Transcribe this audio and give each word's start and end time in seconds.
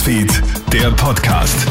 Newsfeed, 0.00 0.42
der 0.72 0.90
Podcast. 0.92 1.66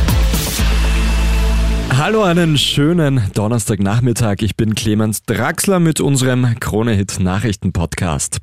Hallo, 1.98 2.22
einen 2.22 2.60
schönen 2.60 3.24
Donnerstagnachmittag. 3.34 4.42
Ich 4.42 4.56
bin 4.56 4.76
Clemens 4.76 5.24
Draxler 5.24 5.80
mit 5.80 6.00
unserem 6.00 6.60
Krone-Hit 6.60 7.20
Nachrichten-Podcast. 7.20 8.38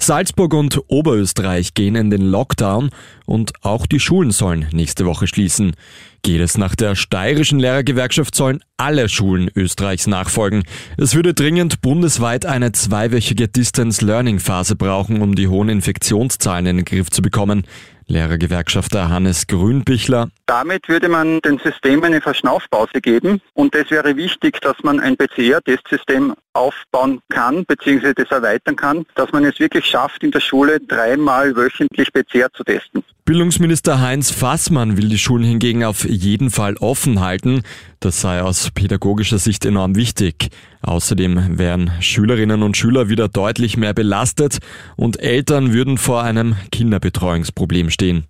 Salzburg 0.00 0.52
und 0.54 0.80
Oberösterreich 0.88 1.74
gehen 1.74 1.94
in 1.94 2.10
den 2.10 2.22
Lockdown 2.22 2.90
und 3.24 3.52
auch 3.62 3.86
die 3.86 4.00
Schulen 4.00 4.32
sollen 4.32 4.66
nächste 4.72 5.06
Woche 5.06 5.28
schließen. 5.28 5.76
Geht 6.22 6.40
es 6.40 6.58
nach 6.58 6.74
der 6.74 6.96
steirischen 6.96 7.60
Lehrergewerkschaft 7.60 8.34
sollen 8.34 8.60
alle 8.76 9.08
Schulen 9.08 9.48
Österreichs 9.54 10.06
nachfolgen. 10.06 10.64
Es 10.96 11.14
würde 11.14 11.34
dringend 11.34 11.80
bundesweit 11.82 12.46
eine 12.46 12.72
zweiwöchige 12.72 13.46
Distance 13.46 14.04
Learning 14.04 14.40
Phase 14.40 14.74
brauchen, 14.74 15.22
um 15.22 15.36
die 15.36 15.48
hohen 15.48 15.68
Infektionszahlen 15.68 16.66
in 16.66 16.76
den 16.78 16.84
Griff 16.84 17.10
zu 17.10 17.22
bekommen. 17.22 17.64
Lehrergewerkschafter 18.06 19.08
Hannes 19.08 19.46
Grünbichler. 19.46 20.28
Damit 20.46 20.88
würde 20.88 21.08
man 21.08 21.40
den 21.40 21.58
Systemen 21.58 22.04
eine 22.04 22.20
Verschnaufpause 22.20 23.00
geben 23.00 23.40
und 23.54 23.74
es 23.74 23.90
wäre 23.90 24.16
wichtig, 24.16 24.60
dass 24.60 24.76
man 24.82 25.00
ein 25.00 25.16
PCR-Testsystem 25.16 26.34
aufbauen 26.52 27.20
kann 27.30 27.64
bzw. 27.64 28.14
das 28.14 28.30
erweitern 28.30 28.76
kann, 28.76 29.06
dass 29.14 29.32
man 29.32 29.44
es 29.44 29.58
wirklich 29.58 29.84
schafft, 29.86 30.22
in 30.22 30.30
der 30.30 30.40
Schule 30.40 30.80
dreimal 30.80 31.54
wöchentlich 31.56 32.12
PCR 32.12 32.52
zu 32.52 32.62
testen. 32.64 33.02
Bildungsminister 33.24 34.00
Heinz 34.00 34.30
Fassmann 34.30 34.98
will 34.98 35.08
die 35.08 35.18
Schulen 35.18 35.44
hingegen 35.44 35.82
auf 35.82 36.04
jeden 36.04 36.50
Fall 36.50 36.76
offen 36.76 37.20
halten. 37.20 37.62
Das 38.04 38.20
sei 38.20 38.42
aus 38.42 38.70
pädagogischer 38.70 39.38
Sicht 39.38 39.64
enorm 39.64 39.96
wichtig. 39.96 40.50
Außerdem 40.82 41.56
wären 41.56 41.90
Schülerinnen 42.00 42.62
und 42.62 42.76
Schüler 42.76 43.08
wieder 43.08 43.28
deutlich 43.28 43.78
mehr 43.78 43.94
belastet 43.94 44.58
und 44.96 45.20
Eltern 45.20 45.72
würden 45.72 45.96
vor 45.96 46.22
einem 46.22 46.54
Kinderbetreuungsproblem 46.70 47.88
stehen. 47.88 48.24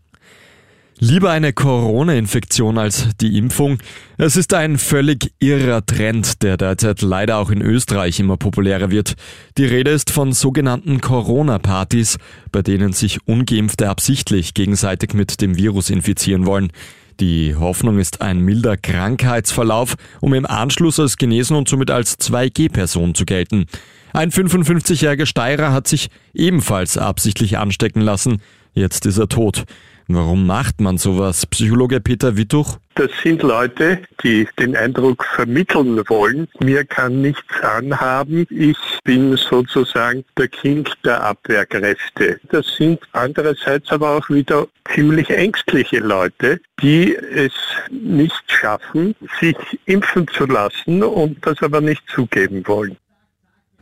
Lieber 1.01 1.33
eine 1.33 1.53
Corona-Infektion 1.53 2.79
als 2.79 3.09
die 3.21 3.37
Impfung. 3.37 3.79
Es 4.17 4.37
ist 4.37 4.55
ein 4.55 4.79
völlig 4.79 5.33
irrer 5.41 5.85
Trend, 5.85 6.45
der 6.45 6.57
derzeit 6.57 7.03
leider 7.03 7.39
auch 7.39 7.51
in 7.51 7.61
Österreich 7.61 8.21
immer 8.21 8.37
populärer 8.37 8.93
wird. 8.93 9.15
Die 9.59 9.65
Rede 9.65 9.91
ist 9.91 10.13
von 10.13 10.33
sogenannten 10.33 11.01
Corona-Partys, 11.01 12.19
bei 12.53 12.63
denen 12.63 12.93
sich 12.93 13.27
ungeimpfte 13.27 13.89
absichtlich 13.89 14.55
gegenseitig 14.55 15.15
mit 15.15 15.41
dem 15.41 15.57
Virus 15.57 15.91
infizieren 15.91 16.47
wollen. 16.47 16.71
Die 17.21 17.55
Hoffnung 17.55 17.99
ist 17.99 18.23
ein 18.23 18.41
milder 18.41 18.77
Krankheitsverlauf, 18.77 19.95
um 20.21 20.35
im 20.35 20.47
Anschluss 20.47 20.99
als 20.99 21.17
genesen 21.17 21.57
und 21.57 21.69
somit 21.69 21.91
als 21.91 22.19
2G-Person 22.19 23.15
zu 23.15 23.25
gelten. 23.25 23.67
Ein 24.13 24.31
55-jähriger 24.31 25.27
Steirer 25.27 25.73
hat 25.73 25.89
sich 25.89 26.09
ebenfalls 26.35 26.99
absichtlich 26.99 27.59
anstecken 27.59 28.01
lassen. 28.01 28.41
Jetzt 28.73 29.07
ist 29.07 29.19
er 29.19 29.29
tot. 29.29 29.65
Warum 30.09 30.47
macht 30.47 30.81
man 30.81 30.99
sowas? 30.99 31.47
Psychologe 31.47 32.01
Peter 32.01 32.37
Wittuch? 32.37 32.79
Das 32.97 33.11
sind 33.23 33.43
Leute, 33.43 34.01
die 34.23 34.47
den 34.59 34.77
Eindruck 34.77 35.25
vermitteln 35.25 36.01
wollen, 36.09 36.47
mir 36.61 36.85
kann 36.85 37.23
nichts 37.23 37.61
anhaben, 37.63 38.47
ich 38.51 38.77
bin 39.03 39.37
sozusagen 39.37 40.25
der 40.39 40.49
King 40.49 40.89
der 41.05 41.25
Abwehrkräfte. 41.25 42.39
Das 42.51 42.67
sind 42.77 43.01
andererseits 43.13 43.91
aber 43.91 44.11
auch 44.11 44.29
wieder 44.29 44.69
ziemlich 44.95 45.31
ängstliche 45.31 45.99
Leute, 45.99 46.61
die 46.81 47.17
es 47.17 47.53
nicht 47.91 48.45
schaffen, 48.47 49.17
sich 49.41 49.57
impfen 49.87 50.29
zu 50.29 50.47
lassen 50.47 51.03
und 51.03 51.45
das 51.45 51.63
aber 51.63 51.81
nicht 51.81 52.03
zugeben 52.15 52.63
wollen. 52.67 52.97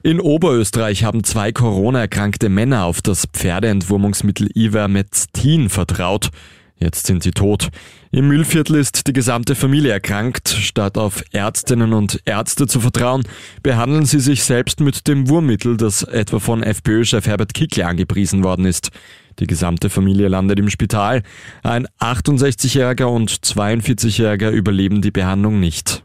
In 0.05 0.19
Oberösterreich 0.19 1.05
haben 1.05 1.23
zwei 1.23 1.53
Corona-erkrankte 1.53 2.49
Männer 2.49 2.87
auf 2.87 3.03
das 3.03 3.27
Pferdeentwurmungsmittel 3.33 4.49
Ivermectin 4.53 5.69
vertraut. 5.69 6.31
Jetzt 6.77 7.07
sind 7.07 7.23
sie 7.23 7.31
tot. 7.31 7.69
Im 8.11 8.27
Müllviertel 8.27 8.75
ist 8.75 9.07
die 9.07 9.13
gesamte 9.13 9.55
Familie 9.55 9.93
erkrankt. 9.93 10.49
Statt 10.49 10.99
auf 10.99 11.23
Ärztinnen 11.31 11.93
und 11.93 12.21
Ärzte 12.25 12.67
zu 12.67 12.81
vertrauen, 12.81 13.23
behandeln 13.63 14.05
sie 14.05 14.19
sich 14.19 14.43
selbst 14.43 14.81
mit 14.81 15.07
dem 15.07 15.29
Wurmmittel, 15.29 15.77
das 15.77 16.03
etwa 16.03 16.41
von 16.41 16.65
FPÖ-Chef 16.65 17.29
Herbert 17.29 17.55
Kickle 17.55 17.87
angepriesen 17.87 18.43
worden 18.43 18.65
ist. 18.65 18.91
Die 19.39 19.47
gesamte 19.47 19.89
Familie 19.89 20.27
landet 20.27 20.59
im 20.59 20.69
Spital. 20.69 21.23
Ein 21.63 21.87
68-Jähriger 22.01 23.05
und 23.05 23.31
42-Jähriger 23.31 24.51
überleben 24.51 25.01
die 25.01 25.13
Behandlung 25.13 25.61
nicht. 25.61 26.03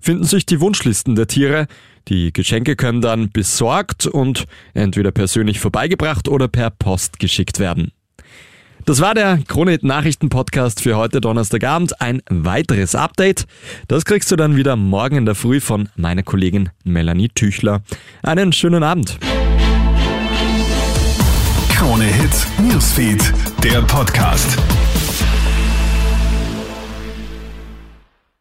finden 0.00 0.24
sich 0.24 0.46
die 0.46 0.60
Wunschlisten 0.60 1.16
der 1.16 1.26
Tiere. 1.26 1.66
Die 2.08 2.32
Geschenke 2.32 2.76
können 2.76 3.02
dann 3.02 3.30
besorgt 3.30 4.06
und 4.06 4.46
entweder 4.72 5.10
persönlich 5.10 5.58
vorbeigebracht 5.58 6.28
oder 6.28 6.48
per 6.48 6.70
Post 6.70 7.18
geschickt 7.18 7.58
werden. 7.58 7.92
Das 8.86 9.00
war 9.00 9.14
der 9.14 9.40
Kronehit 9.48 9.82
Nachrichten 9.82 10.28
Podcast 10.28 10.80
für 10.80 10.96
heute 10.96 11.20
Donnerstagabend. 11.20 12.00
Ein 12.00 12.22
weiteres 12.30 12.94
Update. 12.94 13.48
Das 13.88 14.04
kriegst 14.04 14.30
du 14.30 14.36
dann 14.36 14.54
wieder 14.54 14.76
morgen 14.76 15.16
in 15.16 15.26
der 15.26 15.34
Früh 15.34 15.60
von 15.60 15.88
meiner 15.96 16.22
Kollegin 16.22 16.68
Melanie 16.84 17.28
Tüchler. 17.28 17.82
Einen 18.22 18.52
schönen 18.52 18.84
Abend. 18.84 19.18
Krone 21.74 22.04
Hits, 22.04 22.46
Newsfeed, 22.62 23.32
der 23.64 23.82
Podcast. 23.82 24.56